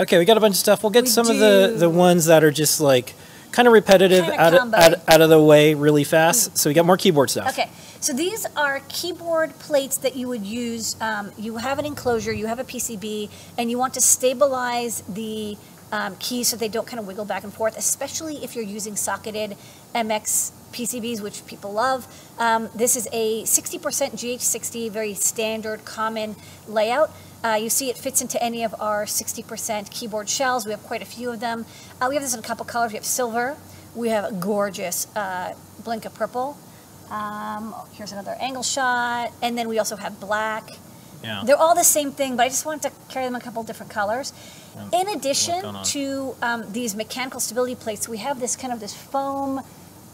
[0.00, 0.82] Okay, we got a bunch of stuff.
[0.82, 3.14] We'll get We some of the, the ones that are just like
[3.50, 6.56] kind of repetitive Kinda out of, out, out of the way really fast.
[6.56, 7.48] So we got more keyboard stuff.
[7.48, 7.68] Okay,
[7.98, 10.96] so these are keyboard plates that you would use.
[11.00, 15.56] Um, you have an enclosure, you have a PCB, and you want to stabilize the
[15.90, 18.94] um, keys so they don't kind of wiggle back and forth, especially if you're using
[18.94, 19.56] socketed
[19.94, 22.06] MX PCBs, which people love.
[22.38, 26.36] Um, this is a 60% GH60, very standard, common
[26.68, 27.10] layout.
[27.44, 30.64] Uh, you see it fits into any of our 60% keyboard shells.
[30.64, 31.66] We have quite a few of them.
[32.00, 32.92] Uh, we have this in a couple colors.
[32.92, 33.56] We have silver.
[33.94, 36.56] We have a gorgeous uh, Blinka purple.
[37.10, 39.32] Um, here's another angle shot.
[39.40, 40.68] And then we also have black.
[41.22, 41.42] Yeah.
[41.44, 43.62] They're all the same thing, but I just wanted to carry them in a couple
[43.62, 44.32] different colors.
[44.92, 49.60] In addition to um, these mechanical stability plates, we have this kind of this foam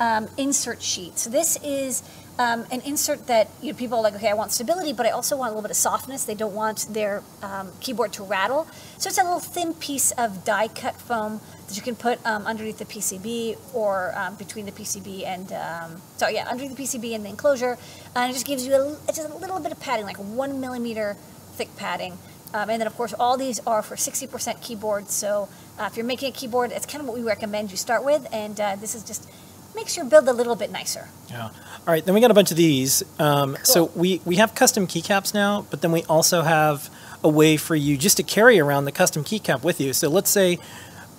[0.01, 1.18] um, insert sheet.
[1.18, 2.02] So this is
[2.38, 5.11] um, an insert that you know, people are like, okay, I want stability, but I
[5.11, 6.24] also want a little bit of softness.
[6.24, 8.66] They don't want their um, keyboard to rattle.
[8.98, 12.45] So it's a little thin piece of die cut foam that you can put um,
[12.45, 17.15] underneath the PCB or um, between the PCB and, um, so yeah, underneath the PCB
[17.15, 17.79] and the enclosure.
[18.16, 21.16] And it just gives you a, just a little bit of padding, like one millimeter
[21.52, 22.19] thick padding.
[22.52, 25.09] Um, and then, of course, all these are for 60% keyboard.
[25.10, 25.48] So
[25.79, 28.26] uh, if you're making a keyboard, it's kind of what we recommend you start with.
[28.32, 29.29] And uh, this is just
[29.74, 31.08] makes your build a little bit nicer.
[31.30, 31.44] Yeah.
[31.44, 31.52] All
[31.86, 32.04] right.
[32.04, 33.02] Then we got a bunch of these.
[33.18, 36.90] Um, So we we have custom keycaps now, but then we also have
[37.22, 39.92] a way for you just to carry around the custom keycap with you.
[39.92, 40.58] So let's say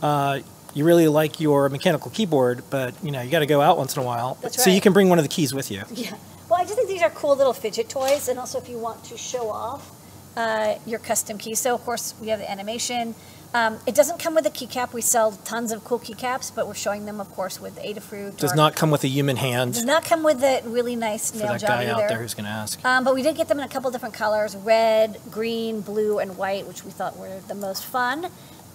[0.02, 0.40] uh,
[0.74, 3.96] you really like your mechanical keyboard, but you know you got to go out once
[3.96, 4.38] in a while.
[4.42, 4.64] That's right.
[4.66, 5.84] So you can bring one of the keys with you.
[5.94, 6.16] Yeah.
[6.50, 9.04] Well, I just think these are cool little fidget toys, and also if you want
[9.06, 9.92] to show off
[10.36, 11.56] uh, your custom key.
[11.56, 13.16] So, of course, we have the animation.
[13.54, 14.92] Um, it doesn't come with a keycap.
[14.92, 18.38] We sell tons of cool keycaps, but we're showing them, of course, with Adafruit.
[18.38, 21.38] Does not come with a human hand does not come with a really nice for
[21.38, 22.04] nail that job guy either.
[22.04, 22.84] out there who's going to ask.
[22.84, 26.38] Um, but we did get them in a couple different colors: red, green, blue, and
[26.38, 28.26] white, which we thought were the most fun.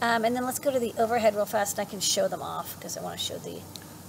[0.02, 2.40] Um, and then let's go to the overhead real fast, and I can show them
[2.40, 3.60] off because I want to show the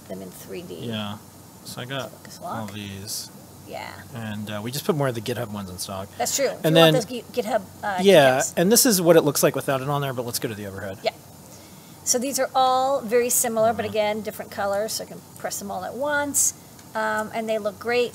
[0.08, 0.86] them in 3D.
[0.86, 1.18] Yeah.
[1.64, 2.10] So I got
[2.42, 3.30] all these,
[3.72, 6.08] Yeah, and uh, we just put more of the GitHub ones in stock.
[6.18, 6.46] that's true.
[6.50, 9.88] If And then- GitHub uh, Yeah, and this is what it looks like without it
[9.88, 10.12] on there.
[10.12, 10.98] But let's go to the overhead.
[11.02, 11.12] Yeah.
[12.04, 14.92] So these are all very similar, but again, different colors.
[14.94, 16.52] So I can press them all at once,
[16.94, 18.12] um, and they look great.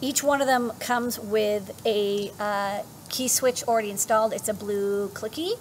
[0.00, 4.32] Each one of them comes with a uh, key switch already installed.
[4.32, 5.52] It's a blue clicky,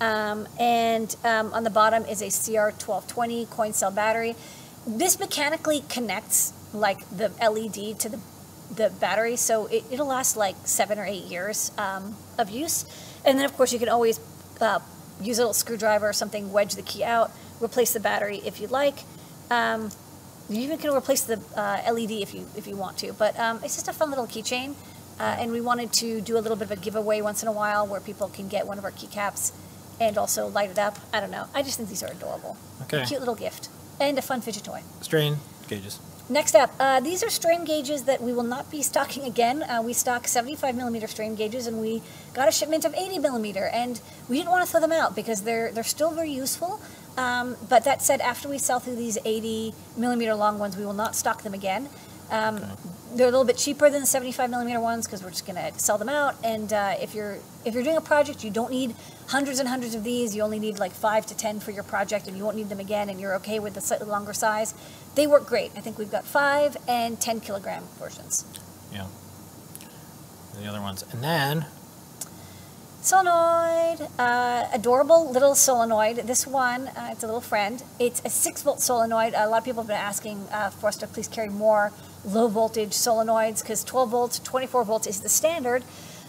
[0.00, 4.34] um, and um, on the bottom is a CR1220 coin cell battery.
[4.86, 8.18] This mechanically connects like the LED to the
[8.74, 12.84] the battery, so it, it'll last like seven or eight years um, of use.
[13.24, 14.18] And then, of course, you can always
[14.60, 14.80] uh,
[15.20, 18.70] use a little screwdriver or something, wedge the key out, replace the battery if you'd
[18.70, 19.00] like.
[19.50, 19.90] Um,
[20.48, 23.12] you even can replace the uh, LED if you if you want to.
[23.12, 24.74] But um, it's just a fun little keychain,
[25.20, 27.52] uh, and we wanted to do a little bit of a giveaway once in a
[27.52, 29.52] while where people can get one of our keycaps
[30.00, 30.98] and also light it up.
[31.12, 31.46] I don't know.
[31.54, 32.56] I just think these are adorable.
[32.82, 33.02] Okay.
[33.02, 33.68] A cute little gift
[34.00, 34.82] and a fun fidget toy.
[35.00, 35.36] Strain
[35.68, 36.00] gauges.
[36.32, 39.62] Next up, uh, these are strain gauges that we will not be stocking again.
[39.64, 42.00] Uh, we stock 75 millimeter strain gauges, and we
[42.32, 44.00] got a shipment of 80 millimeter, and
[44.30, 46.80] we didn't want to throw them out because they're they're still very useful.
[47.18, 50.94] Um, but that said, after we sell through these 80 millimeter long ones, we will
[50.94, 51.90] not stock them again.
[52.32, 52.60] Um,
[53.14, 55.78] They're a little bit cheaper than the 75 millimeter ones because we're just going to
[55.78, 56.34] sell them out.
[56.42, 58.96] And uh, if you're if you're doing a project, you don't need
[59.28, 60.34] hundreds and hundreds of these.
[60.34, 62.80] You only need like five to ten for your project, and you won't need them
[62.80, 63.10] again.
[63.10, 64.74] And you're okay with the slightly longer size.
[65.14, 65.72] They work great.
[65.76, 68.46] I think we've got five and 10 kilogram versions.
[68.90, 69.08] Yeah.
[70.58, 71.66] The other ones, and then
[73.02, 76.18] Solenoid, uh, adorable little solenoid.
[76.18, 77.82] This one, uh, it's a little friend.
[77.98, 79.34] It's a six volt solenoid.
[79.34, 81.90] A lot of people have been asking uh, for us to please carry more
[82.24, 85.84] low voltage solenoids because 12 volts, 24 volts is the standard.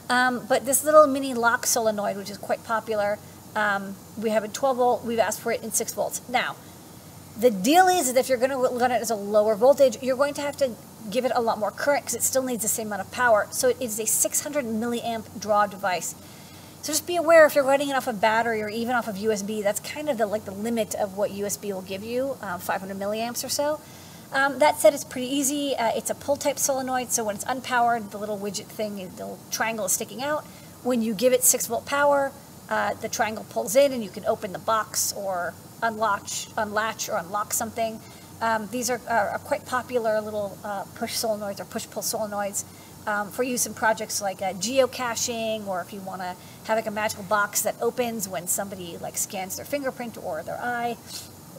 [0.09, 3.19] Um, but this little mini lock solenoid, which is quite popular,
[3.55, 5.05] um, we have a 12 volt.
[5.05, 6.21] We've asked for it in six volts.
[6.27, 6.55] Now,
[7.39, 10.17] the deal is that if you're going to run it as a lower voltage, you're
[10.17, 10.71] going to have to
[11.09, 13.47] give it a lot more current because it still needs the same amount of power.
[13.51, 16.15] So it is a 600 milliamp draw device.
[16.81, 19.15] So just be aware if you're running it off a battery or even off of
[19.15, 22.59] USB, that's kind of the like the limit of what USB will give you, um,
[22.59, 23.79] 500 milliamps or so.
[24.33, 25.75] Um, that said, it's pretty easy.
[25.75, 29.03] Uh, it's a pull type solenoid, so when it's unpowered, the little widget thing, the
[29.03, 30.43] little triangle is sticking out.
[30.81, 32.31] When you give it 6 volt power,
[32.67, 35.53] uh, the triangle pulls in and you can open the box or
[35.83, 37.99] unlatch, unlatch or unlock something.
[38.41, 42.65] Um, these are, are, are quite popular little uh, push solenoids or push pull solenoids
[43.05, 46.35] um, for use in projects like uh, geocaching or if you want to
[46.65, 50.59] have like a magical box that opens when somebody like scans their fingerprint or their
[50.59, 50.97] eye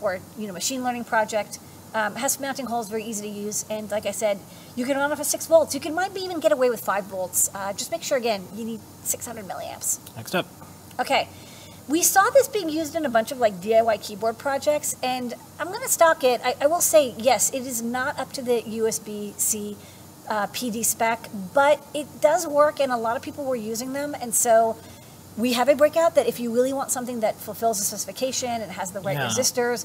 [0.00, 1.58] or you know machine learning project
[1.94, 4.38] um, has mounting holes very easy to use and like i said
[4.76, 7.05] you can run off of 6 volts you can maybe even get away with 5
[7.05, 10.46] volts uh, just make sure again you need 600 milliamps next up.
[10.99, 11.29] Okay.
[11.88, 15.67] we saw this being used in a bunch of like DIY keyboard projects, and I'm
[15.69, 16.41] going to stock it.
[16.43, 19.76] I, I will say, yes, it is not up to the USB C
[20.29, 24.14] uh, PD spec, but it does work, and a lot of people were using them,
[24.23, 24.79] and so
[25.37, 28.70] we have a breakout that if you really want something that fulfills the specification and
[28.73, 29.29] has the right Yeah.
[29.29, 29.85] resistors,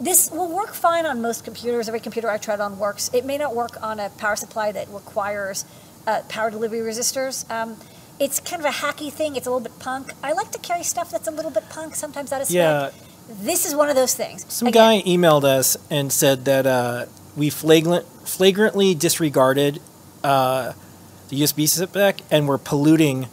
[0.00, 1.88] this will work fine on most computers.
[1.88, 3.10] Every computer I tried on works.
[3.14, 5.64] It may not work on a power supply that requires
[6.06, 7.48] uh, power delivery resistors.
[7.50, 7.76] Um,
[8.18, 9.36] it's kind of a hacky thing.
[9.36, 10.12] It's a little bit punk.
[10.22, 12.56] I like to carry stuff that's a little bit punk, sometimes out of spec.
[12.56, 12.90] Yeah.
[13.28, 14.44] This is one of those things.
[14.52, 17.06] Some Again, guy emailed us and said that uh,
[17.36, 19.80] we flagrant, flagrantly disregarded
[20.22, 20.74] uh,
[21.28, 23.28] the USB spec and we're polluting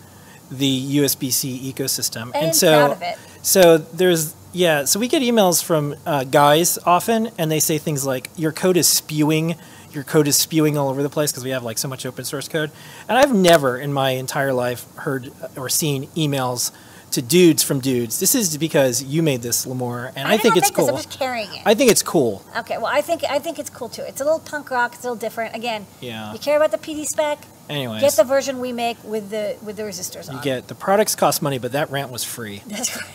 [0.50, 2.32] the USB C ecosystem.
[2.34, 3.18] And so, of it.
[3.42, 4.86] So there's yeah.
[4.86, 8.78] So we get emails from uh, guys often, and they say things like, "Your code
[8.78, 9.56] is spewing."
[9.94, 12.24] Your code is spewing all over the place because we have like so much open
[12.24, 12.72] source code.
[13.10, 16.72] And I've never in my entire life heard or seen emails
[17.12, 18.22] to dudes from dudes.
[18.22, 20.88] This is because you made this, Limor, and I, did think it's this, cool.
[20.88, 21.62] I'm just carrying it.
[21.66, 22.42] I think it's cool.
[22.60, 24.04] okay, well, I think I think it's cool too.
[24.04, 24.94] It's a little punk rock.
[24.94, 25.58] It's a little different.
[25.58, 26.32] Again, Yeah.
[26.32, 27.40] you care about the PD spec.
[27.70, 30.38] Anyways, Get the version we make with the with the resistors on.
[30.38, 32.62] you get the products cost money, but that rant was free.
[32.66, 33.06] That's right.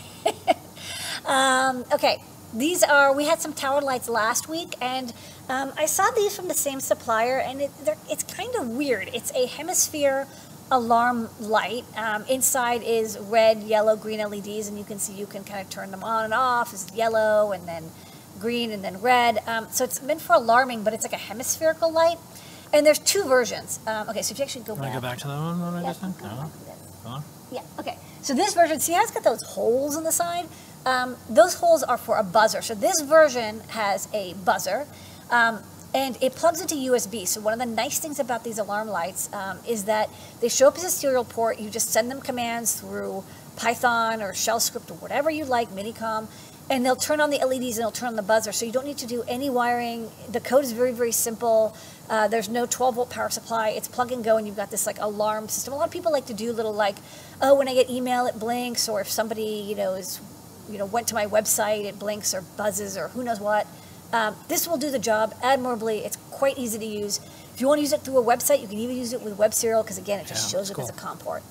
[1.27, 2.17] Um, okay,
[2.53, 3.13] these are.
[3.13, 5.13] We had some tower lights last week, and
[5.49, 9.09] um, I saw these from the same supplier, and it, they're- it's kind of weird.
[9.13, 10.27] It's a hemisphere
[10.71, 11.85] alarm light.
[11.95, 15.69] Um, inside is red, yellow, green LEDs, and you can see you can kind of
[15.69, 16.73] turn them on and off.
[16.73, 17.91] It's yellow, and then
[18.39, 19.39] green, and then red.
[19.47, 22.17] Um, so it's meant for alarming, but it's like a hemispherical light.
[22.73, 23.79] And there's two versions.
[23.87, 24.93] Um, okay, so if you actually go back.
[24.93, 25.59] to go back to that one?
[25.61, 26.09] What I Yeah, just No?
[26.09, 26.23] back to
[26.65, 26.75] this.
[27.03, 27.23] Go on.
[27.49, 27.97] Yeah, okay.
[28.21, 30.47] So this version, see how it's got those holes in the side?
[30.87, 32.61] Um, those holes are for a buzzer.
[32.61, 34.87] So this version has a buzzer,
[35.29, 35.59] um,
[35.93, 37.27] and it plugs into USB.
[37.27, 40.69] So one of the nice things about these alarm lights um, is that they show
[40.69, 41.59] up as a serial port.
[41.59, 43.25] You just send them commands through
[43.57, 46.29] Python or shell script or whatever you like, Minicom,
[46.69, 48.53] and they'll turn on the LEDs and they'll turn on the buzzer.
[48.53, 50.09] So you don't need to do any wiring.
[50.29, 51.75] The code is very, very simple.
[52.09, 53.69] Uh, there's no 12 volt power supply.
[53.69, 55.73] It's plug and go, and you've got this like alarm system.
[55.73, 56.95] A lot of people like to do little like,
[57.41, 60.21] oh, when I get email, it blinks, or if somebody you know is,
[60.69, 63.67] you know, went to my website, it blinks or buzzes or who knows what.
[64.13, 65.99] Um, this will do the job admirably.
[65.99, 67.19] It's quite easy to use.
[67.53, 69.37] If you want to use it through a website, you can even use it with
[69.37, 71.01] web serial because again, it just Yeah, shows up as a cool.
[71.07, 71.43] COM port.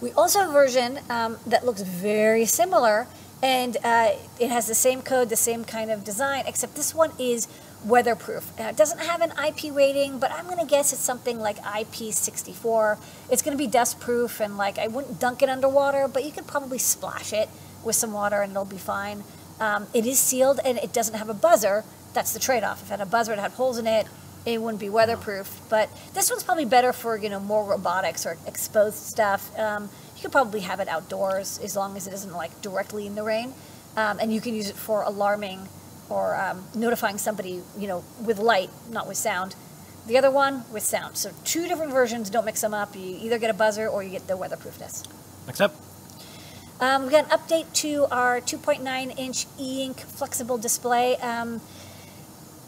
[0.00, 3.08] We also have a version um, that looks very similar,
[3.42, 7.10] and uh, it has the same code, the same kind of design, except this one
[7.18, 7.48] is
[7.84, 8.52] weatherproof.
[8.58, 11.56] Now, it doesn't have an IP rating, but I'm going to guess it's something like
[11.58, 12.98] IP64.
[13.30, 16.30] It's going to be dust proof, and like I wouldn't dunk it underwater, but you
[16.30, 17.48] could probably splash it
[17.84, 19.24] with some water and it'll be fine.
[19.60, 21.84] Um, it is sealed and it doesn't have a buzzer.
[22.14, 22.82] That's the trade-off.
[22.82, 24.06] If it had a buzzer, it had holes in it.
[24.46, 25.60] It wouldn't be weatherproof.
[25.68, 29.56] But this one's probably better for you know more robotics or exposed stuff.
[29.58, 33.14] Um, you could probably have it outdoors as long as it isn't like directly in
[33.14, 33.52] the rain,
[33.96, 35.68] um, and you can use it for alarming
[36.08, 39.54] or um, notifying somebody you know with light, not with sound.
[40.06, 41.18] The other one with sound.
[41.18, 42.30] So two different versions.
[42.30, 42.96] Don't mix them up.
[42.96, 45.06] You either get a buzzer or you get the weatherproofness.
[45.46, 45.74] Next up.
[46.80, 51.16] Um, we've got an update to our 2.9 inch e-ink flexible display.
[51.16, 51.60] Um,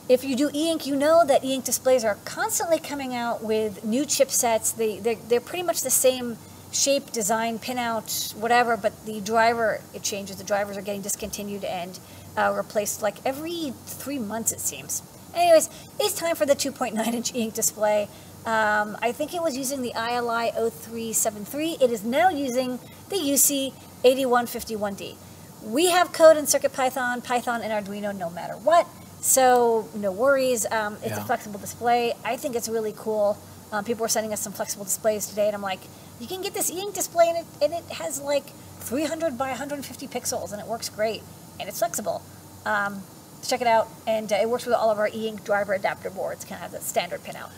[0.09, 4.03] if you do e-ink, you know that e-ink displays are constantly coming out with new
[4.03, 4.75] chipsets.
[4.75, 6.39] They, they're, they're pretty much the same
[6.73, 10.37] shape, design, pinout, whatever, but the driver, it changes.
[10.37, 12.01] The drivers are getting discontinued and
[12.37, 15.05] uh, replaced like every three months, it seems.
[15.34, 15.70] Anyways,
[16.01, 18.08] it's time for the 2.9 inch e-ink display.
[18.44, 21.77] Um, I think it was using the ILI 0373.
[21.81, 22.81] It is now using
[23.11, 23.73] the UC
[24.05, 25.17] 8151D.
[25.65, 28.87] We have code in CircuitPython, Python, and Arduino no matter what.
[29.21, 30.65] So no worries.
[30.71, 32.15] Um, it's a flexible display.
[32.25, 33.39] I think it's really cool.
[33.73, 35.81] Um, people were sending us some flexible displays today, and I'm like,
[36.19, 38.47] you can get this e-ink display, and it, and it has like
[38.81, 41.23] 300 by 150 pixels, and it works great,
[41.61, 42.23] and it's flexible.
[42.67, 43.03] Um,
[43.47, 46.45] check it out, and uh, it works with all of our e-ink driver adapter boards.
[46.45, 47.51] Kind of has a standard pinout.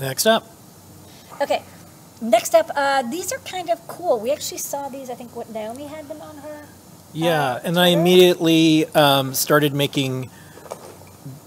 [0.00, 0.46] Next up.
[1.40, 1.62] Okay,
[2.22, 4.18] next up, uh, these are kind of cool.
[4.20, 5.10] We actually saw these.
[5.10, 6.66] I think what Naomi had them on her.
[7.12, 10.30] Yeah, Uh, and I immediately um, started making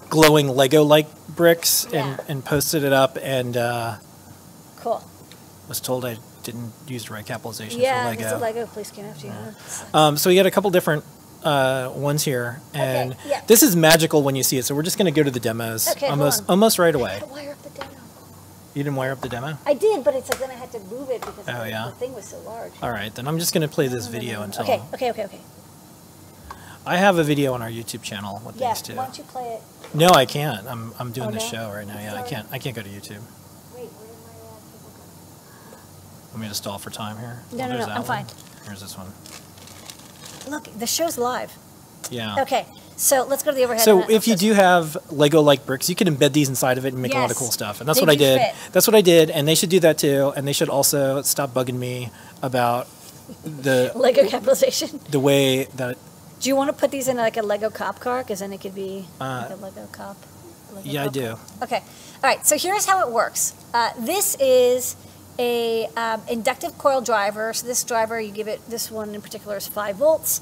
[0.10, 2.18] glowing Lego-like bricks and, Yeah.
[2.28, 3.96] and posted it up, and uh,
[4.78, 5.04] Cool.
[5.68, 8.38] was told I didn't use the right capitalization Yeah, for it's Lego.
[8.38, 9.34] a Lego police came after you.
[9.34, 9.98] huh?
[9.98, 11.04] Um, so we got a couple different
[11.44, 13.42] uh, ones here, and yeah.
[13.48, 14.66] this is magical when you see it.
[14.66, 17.20] So we're just going to go to the demos Okay, almost almost right away.
[18.76, 19.58] You didn't wire up the demo.
[19.66, 21.86] I did, but it's like then I had to move it because Oh, the, yeah?
[21.86, 22.74] the thing was so large.
[22.84, 25.40] All right, then I'm just going to play this video until Okay, okay, okay, okay.
[26.86, 28.96] I have a video on our YouTube channel with Yeah, these two.
[28.96, 29.62] why don't you play it?
[29.96, 30.68] No, I can't.
[30.68, 31.40] I'm I'm doing Oh, no?
[31.40, 31.98] show right now.
[32.00, 32.48] Yeah, I can't.
[32.52, 33.22] I can't go to YouTube.
[33.74, 34.92] Wait, where did my uh, cable
[35.72, 36.34] go?
[36.34, 37.44] Let me to stall for time here.
[37.54, 38.04] No, Oh, no, no, I'm one.
[38.04, 38.26] fine.
[38.66, 39.08] Here's this one.
[40.52, 41.54] look, the show's live.
[42.12, 42.42] Yeah.
[42.42, 43.84] Okay, so let's go to the overhead.
[43.84, 47.02] So if you do have Lego-like bricks, you can embed these inside of it and
[47.02, 47.80] make a lot of cool stuff.
[47.80, 48.40] And that's They what I did.
[48.42, 48.56] fit.
[48.74, 50.32] That's what I did, and they should do that too.
[50.36, 52.10] And they should also stop bugging me
[52.42, 52.88] about
[53.44, 55.00] the Lego capitalization.
[55.10, 55.98] the way that.
[56.42, 58.22] Do you want to put these in like a Lego cop car?
[58.22, 60.18] Because then it could be Uh, like a Lego cop.
[60.74, 61.28] Lego Yeah, I do.
[61.30, 61.40] car.
[61.64, 61.78] Okay.
[61.78, 62.46] All right.
[62.46, 63.54] So here's how it works.
[63.74, 64.96] Uh, this is
[65.40, 67.52] a um, inductive coil driver.
[67.54, 70.42] So this driver, you give it this one in particular is five volts.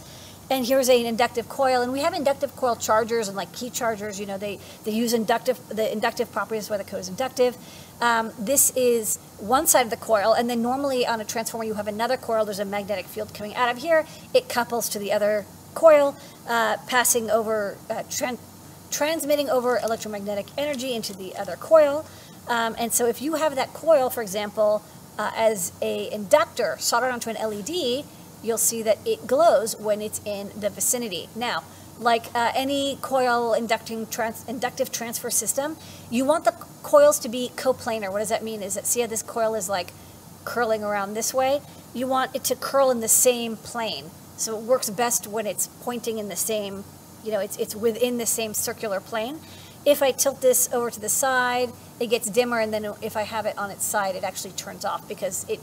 [0.50, 4.20] And here's an inductive coil, and we have inductive coil chargers and like key chargers.
[4.20, 7.58] You know, they they use inductive the inductive properties why the code is inductive.
[8.02, 11.76] Um, this is one side of the coil, and then normally on a transformer you
[11.76, 12.44] have another coil.
[12.44, 14.06] There's a magnetic field coming out of here.
[14.34, 16.16] It couples to the other coil,
[16.48, 18.40] uh, passing over, uh, tran-
[18.92, 22.06] transmitting over electromagnetic energy into the other coil.
[22.48, 24.84] Um, and so if you have that coil, for example,
[25.18, 28.04] uh, as a inductor soldered onto an LED,
[28.44, 31.30] you'll see that it glows when it's in the vicinity.
[31.36, 31.64] Now,
[32.00, 35.78] like uh, any coil inducting trans- inductive transfer system,
[36.10, 36.52] you want the
[36.84, 38.12] coils to be coplanar.
[38.12, 38.62] What does that mean?
[38.62, 39.92] Is that see how this coil is like
[40.44, 41.62] curling around this way?
[41.94, 44.12] You want it to curl in the same plane.
[44.36, 46.84] So it works best when it's pointing in the same,
[47.24, 49.40] you know, it's, it's within the same circular plane.
[49.86, 53.24] If I tilt this over to the side, it gets dimmer, and then if I
[53.24, 55.60] have it on its side, it actually turns off because it,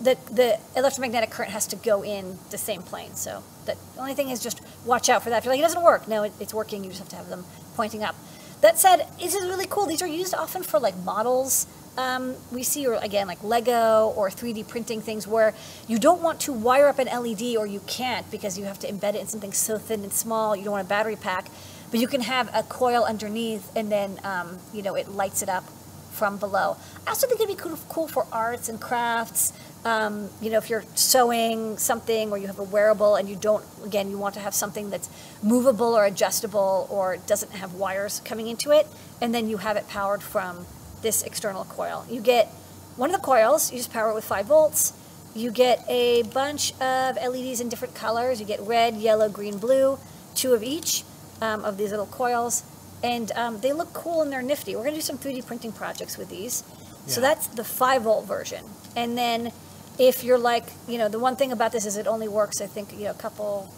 [0.00, 3.14] the, the electromagnetic current has to go in the same plane.
[3.14, 5.38] So the only thing is just watch out for that.
[5.38, 6.84] If you're like, it doesn't work, no, it, it's working.
[6.84, 7.44] You just have to have them
[7.76, 8.14] pointing up.
[8.60, 9.86] That said, this is really cool.
[9.86, 11.66] These are used often for like models
[11.98, 15.54] um, we see, or again, like Lego or 3D printing things where
[15.88, 18.88] you don't want to wire up an LED or you can't because you have to
[18.90, 20.54] embed it in something so thin and small.
[20.54, 21.50] You don't want a battery pack,
[21.90, 25.48] but you can have a coil underneath and then, um, you know, it lights it
[25.48, 25.64] up
[26.12, 26.76] from below.
[27.06, 29.52] I also think it'd be cool, cool for arts and crafts.
[29.84, 33.64] Um, you know, if you're sewing something or you have a wearable and you don't,
[33.84, 35.08] again, you want to have something that's
[35.42, 38.86] movable or adjustable or doesn't have wires coming into it,
[39.22, 40.66] and then you have it powered from
[41.00, 42.04] this external coil.
[42.10, 42.48] You get
[42.96, 44.92] one of the coils, you just power it with 5 volts.
[45.34, 48.40] You get a bunch of LEDs in different colors.
[48.40, 49.98] You get red, yellow, green, blue,
[50.34, 51.04] two of each
[51.40, 52.64] um, of these little coils.
[53.02, 54.74] And um, they look cool and they're nifty.
[54.74, 56.64] We're going to do some 3D printing projects with these.
[57.06, 58.64] So that's the 5 volt version.
[58.94, 59.52] And then
[60.00, 62.66] if you're like, you know, the one thing about this is it only works, I
[62.66, 63.70] think, you know, a couple,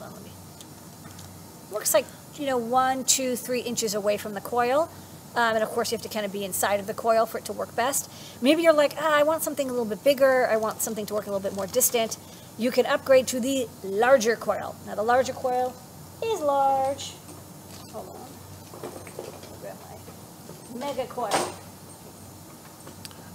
[0.00, 0.30] on, me,
[1.70, 2.06] works like,
[2.36, 4.90] you know, one, two, three inches away from the coil.
[5.34, 7.36] Um, and of course, you have to kind of be inside of the coil for
[7.36, 8.10] it to work best.
[8.40, 10.46] Maybe you're like, ah, I want something a little bit bigger.
[10.46, 12.16] I want something to work a little bit more distant.
[12.56, 14.74] You can upgrade to the larger coil.
[14.86, 15.74] Now, the larger coil
[16.24, 17.12] is large.
[17.92, 18.28] Hold on.
[19.60, 19.76] Grab
[20.72, 21.28] my mega coil.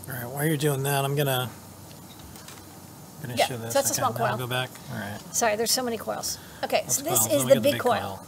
[0.07, 1.51] All right, while you're doing that, I'm gonna
[3.31, 3.73] gonna Yeah, show this.
[3.73, 4.37] so that's a small now I'll coil.
[4.37, 4.69] Go back.
[4.91, 5.19] All right.
[5.35, 6.37] Sorry, there's so many coils.
[6.63, 7.35] Okay, Let's so this go.
[7.35, 8.25] is Then the got big, coil.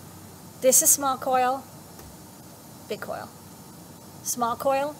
[0.62, 1.64] This is small coil,
[2.90, 3.30] big coil.
[4.24, 4.96] Small coil,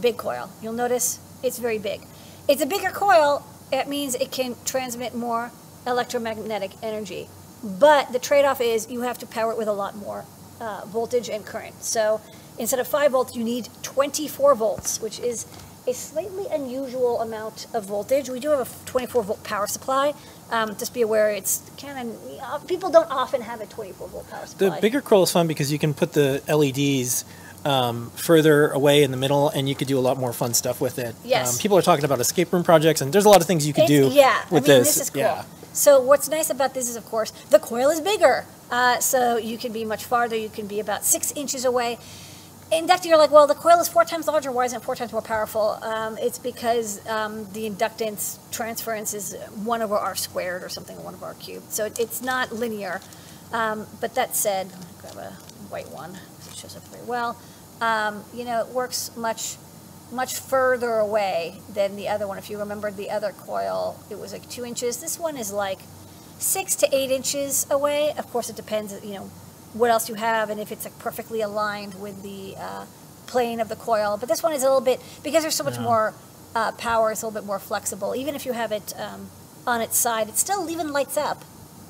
[0.00, 0.50] big coil.
[0.62, 2.02] You'll notice it's very big.
[2.48, 5.50] It's a bigger coil, it means it can transmit more
[5.86, 7.28] electromagnetic energy.
[7.62, 10.24] But the trade off is you have to power it with a lot more
[10.60, 11.82] uh, voltage and current.
[11.82, 12.20] So
[12.58, 15.46] instead of 5 volts, you need 24 volts, which is
[15.86, 18.28] a slightly unusual amount of voltage.
[18.28, 20.14] We do have a 24 volt power supply.
[20.50, 24.46] Um, just be aware, it's kind of people don't often have a 24 volt power
[24.46, 24.76] supply.
[24.76, 27.24] The bigger coil is fun because you can put the LEDs
[27.64, 30.80] um, further away in the middle, and you could do a lot more fun stuff
[30.80, 31.14] with it.
[31.24, 31.54] Yes.
[31.54, 33.72] Um, people are talking about escape room projects, and there's a lot of things you
[33.72, 34.94] could do yeah, with I mean, this.
[34.94, 35.22] this is cool.
[35.22, 35.44] Yeah.
[35.72, 38.44] So what's nice about this is, of course, the coil is bigger.
[38.70, 40.36] Uh, so you can be much farther.
[40.36, 41.98] You can be about six inches away.
[42.72, 44.50] Inductor, you're like, well, the coil is four times larger.
[44.50, 45.78] Why isn't it four times more powerful?
[45.82, 51.14] Um, it's because um, the inductance transference is one over r squared or something, one
[51.14, 51.70] over r cubed.
[51.70, 53.02] So it, it's not linear.
[53.52, 55.32] Um, but that said, grab a
[55.68, 57.36] white one because it shows up very well.
[57.82, 59.56] Um, you know, it works much
[60.10, 62.38] much further away than the other one.
[62.38, 64.98] If you remember the other coil, it was like two inches.
[64.98, 65.80] This one is like
[66.38, 68.14] six to eight inches away.
[68.16, 69.30] Of course, it depends, you know,
[69.74, 72.84] what else you have and if it's like perfectly aligned with the uh,
[73.26, 74.16] plane of the coil.
[74.18, 75.82] But this one is a little bit because there's so much Yeah.
[75.82, 76.14] more
[76.54, 77.10] uh, power.
[77.10, 78.14] It's a little bit more flexible.
[78.14, 79.28] Even if you have it um,
[79.66, 81.44] on its side, it still even lights up,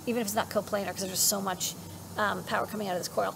[0.06, 1.74] even if it's not coplanar because there's just so much
[2.16, 3.34] um, power coming out of this coil.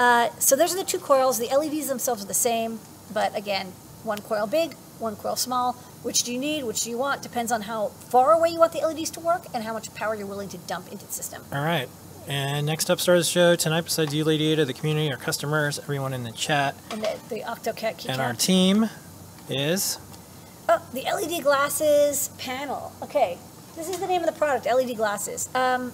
[0.00, 1.38] Uh, so those are the two coils.
[1.38, 2.80] The LEDs themselves are the same,
[3.12, 3.72] but again,
[4.04, 5.74] one coil big, one coil small.
[6.02, 6.64] Which do you need?
[6.64, 7.22] Which do you want?
[7.22, 10.14] Depends on how far away you want the LEDs to work and how much power
[10.16, 11.44] you're willing to dump into the system.
[11.52, 11.88] All right.
[12.28, 13.82] And next up, stars the show tonight.
[13.82, 17.40] Besides you, Lady Ada, the community, our customers, everyone in the chat, And the, the
[17.40, 18.08] OctoCat keycap.
[18.10, 18.88] and our team
[19.48, 19.98] is
[20.68, 22.92] Oh, the LED glasses panel.
[23.02, 23.38] Okay,
[23.74, 25.48] this is the name of the product, LED glasses.
[25.54, 25.92] Um,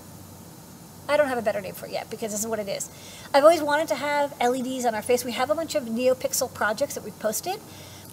[1.09, 2.91] I don't have a better name for it yet because this is what it is.
[3.33, 5.25] I've always wanted to have LEDs on our face.
[5.25, 7.59] We have a bunch of NeoPixel projects that we've posted,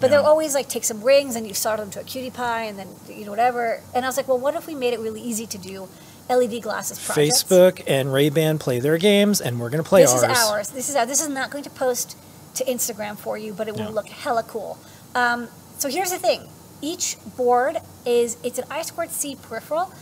[0.00, 2.68] but they're always like take some rings and you solder them to a QT Py
[2.68, 3.82] and then you know whatever.
[3.94, 5.88] And I was like, well, what if we made it really easy to do
[6.28, 7.42] LED glasses projects?
[7.44, 10.22] Facebook and Ray Ban play their games, and we're going to play this ours.
[10.22, 10.68] is ours.
[10.70, 12.16] This is our, this is not going to post
[12.54, 13.90] to Instagram for you, but it will No.
[13.90, 14.78] look hella cool.
[15.14, 16.48] Um, so here's the thing:
[16.82, 19.92] each board is it's an I squared C peripheral.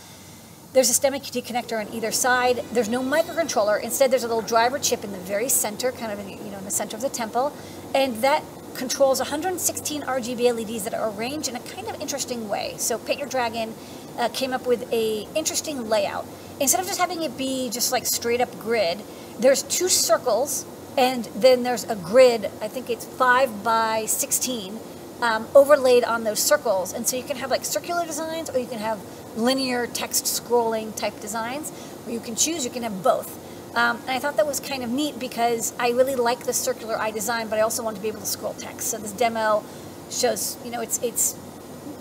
[0.73, 2.61] There's a STEMMA QT connector on either side.
[2.73, 3.81] There's no microcontroller.
[3.81, 6.51] Instead, there's a little driver chip in the very center, kind of in the, you
[6.51, 7.53] know in the center of the temple,
[7.93, 8.43] and that
[8.75, 12.73] controls 116 RGB LEDs that are arranged in a kind of interesting way.
[12.77, 13.73] So Paint Your Dragon
[14.17, 16.25] uh, came up with a interesting layout.
[16.59, 19.01] Instead of just having it be just like straight up grid,
[19.39, 20.65] there's two circles,
[20.97, 22.45] and then there's a grid.
[22.61, 24.79] I think it's five by 16
[25.21, 26.93] um, overlaid on those circles.
[26.93, 28.99] And so you can have like circular designs or you can have
[29.37, 31.71] linear text scrolling type designs,
[32.05, 33.41] or you can choose, you can have both.
[33.75, 36.97] Um, and I thought that was kind of neat because I really like the circular
[36.97, 38.87] eye design, but I also want to be able to scroll text.
[38.87, 39.63] So this demo
[40.09, 41.35] shows, you know, it's it's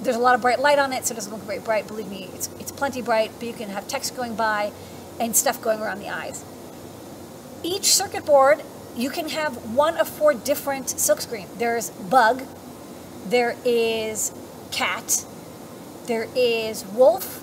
[0.04, 1.88] there's a lot of bright light on it, so it doesn't look very bright.
[1.88, 4.72] Believe me, it's it's plenty bright, but you can have text going by
[5.18, 6.44] and stuff going around the eyes.
[7.62, 8.62] Each circuit board,
[8.94, 11.46] you can have one of four different silkscreen.
[11.58, 12.42] There's bug,
[13.26, 14.32] there is
[14.70, 15.24] cat,
[16.06, 17.42] there is wolf,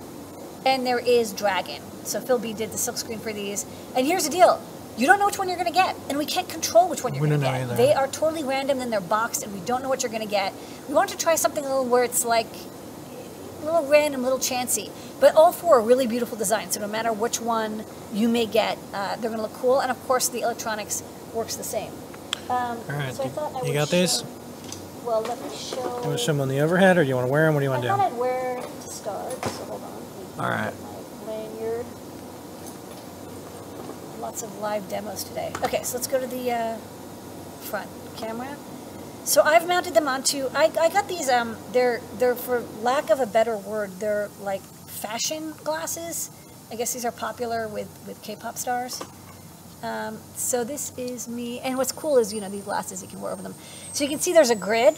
[0.65, 1.81] and there is dragon.
[2.03, 3.65] So Phil B did the silkscreen for these.
[3.95, 4.61] And here's the deal.
[4.98, 7.13] You don't know which one you're going to get, and we can't control which one
[7.13, 7.53] you're going to get.
[7.62, 7.75] either.
[7.75, 10.29] They are totally random, and they're boxed, and we don't know what you're going to
[10.29, 10.53] get.
[10.88, 12.48] We want to try something a little where it's like
[13.62, 14.91] a little random, a little chancy.
[15.19, 18.77] But all four are really beautiful designs, so no matter which one you may get,
[18.93, 19.79] uh, they're going to look cool.
[19.79, 21.01] And of course, the electronics
[21.33, 21.91] works the same.
[22.50, 24.19] Um, All right, so I you- thought I you got these?
[24.19, 24.25] show-
[25.05, 25.77] Well, let me show.
[25.77, 27.53] You want to show them on the overhead, or do you want to wear them?
[27.55, 27.93] What do you want to do?
[27.93, 30.43] I'd wear to start, so hold on.
[30.45, 30.74] All right.
[30.74, 31.86] get My lanyard.
[34.31, 35.51] Lots of live demos today.
[35.61, 36.77] Okay, so let's go to the uh,
[37.63, 38.55] front camera.
[39.25, 40.48] So I've mounted them onto.
[40.55, 41.27] I, I got these.
[41.27, 46.31] Um, they're they're for lack of a better word, they're like fashion glasses.
[46.72, 49.01] I guess these are popular with with K-pop stars.
[49.83, 53.20] Um, so this is me, and what's cool is you know these glasses you can
[53.20, 53.55] wear over them.
[53.91, 54.96] So you can see there's a grid.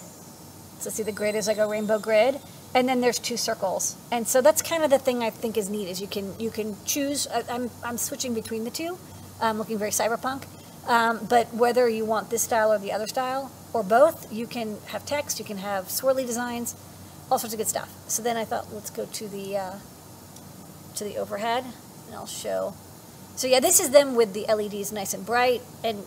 [0.77, 2.39] So see the grid is like a rainbow grid,
[2.75, 3.97] and then there's two circles.
[4.11, 6.51] And so that's kind of the thing I think is neat is you can you
[6.51, 7.25] can choose.
[7.25, 8.99] I, I'm I'm switching between the two.
[9.41, 10.43] I'm looking very cyberpunk.
[10.87, 14.77] Um, but whether you want this style or the other style or both, you can
[14.87, 16.75] have text, you can have swirly designs,
[17.31, 17.89] all sorts of good stuff.
[18.07, 19.73] So then I thought let's go to the uh,
[20.95, 21.63] to the overhead,
[22.07, 22.75] and I'll show.
[23.35, 26.03] So yeah, this is them with the LEDs nice and bright, and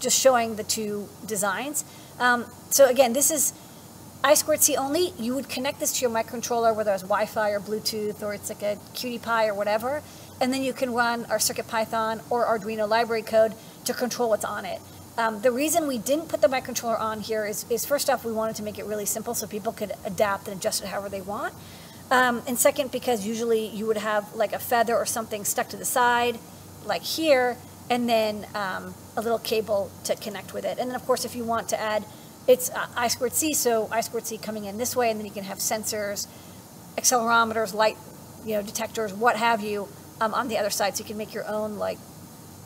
[0.00, 1.84] just showing the two designs.
[2.18, 3.52] Um, so again, this is
[4.24, 5.12] I squared C only.
[5.18, 8.62] You would connect this to your microcontroller, whether it's Wi-Fi or Bluetooth, or it's like
[8.62, 10.02] a QT Py or whatever,
[10.44, 13.54] and then you can run our CircuitPython or Arduino library code
[13.86, 14.78] to control what's on it.
[15.16, 18.32] Um, the reason we didn't put the microcontroller on here is, is first off, we
[18.32, 21.22] wanted to make it really simple so people could adapt and adjust it however they
[21.22, 21.54] want.
[22.10, 25.78] Um, and second, because usually you would have like a feather or something stuck to
[25.78, 26.38] the side,
[26.84, 27.56] like here,
[27.88, 30.78] and then um, a little cable to connect with it.
[30.78, 32.04] And then, of course, if you want to add,
[32.46, 35.24] it's uh, I squared C, so I squared C coming in this way, and then
[35.24, 36.26] you can have sensors,
[36.98, 37.96] accelerometers, light,
[38.44, 39.88] you know, detectors, what have you,
[40.20, 41.98] um, on the other side, so you can make your own, like,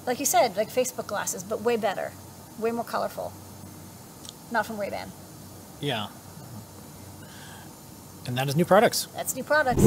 [0.07, 2.13] like you said, like Facebook glasses, but way better,
[2.59, 3.33] way more colorful.
[4.51, 5.11] Not from Ray-Ban.
[5.81, 6.09] Yeah.
[8.27, 9.07] And that is new products.
[9.15, 9.83] That's new products.